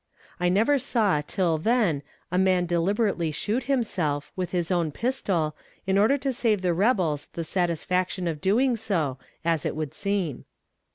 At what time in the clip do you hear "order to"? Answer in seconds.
5.95-6.33